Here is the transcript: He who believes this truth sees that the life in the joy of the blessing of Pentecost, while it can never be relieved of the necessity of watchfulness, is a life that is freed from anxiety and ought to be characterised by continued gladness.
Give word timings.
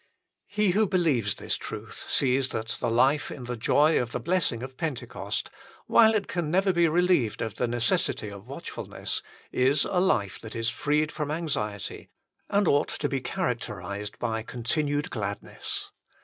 He 0.47 0.71
who 0.71 0.87
believes 0.87 1.35
this 1.35 1.57
truth 1.57 2.05
sees 2.09 2.49
that 2.49 2.69
the 2.79 2.89
life 2.89 3.29
in 3.29 3.43
the 3.43 3.55
joy 3.55 4.01
of 4.01 4.13
the 4.13 4.19
blessing 4.19 4.63
of 4.63 4.75
Pentecost, 4.75 5.51
while 5.85 6.15
it 6.15 6.27
can 6.27 6.49
never 6.49 6.73
be 6.73 6.87
relieved 6.87 7.39
of 7.39 7.57
the 7.57 7.67
necessity 7.67 8.27
of 8.29 8.47
watchfulness, 8.47 9.21
is 9.51 9.85
a 9.85 9.99
life 9.99 10.39
that 10.39 10.55
is 10.55 10.69
freed 10.71 11.11
from 11.11 11.29
anxiety 11.29 12.09
and 12.49 12.67
ought 12.67 12.87
to 12.89 13.07
be 13.07 13.21
characterised 13.21 14.17
by 14.17 14.41
continued 14.41 15.11
gladness. 15.11 15.91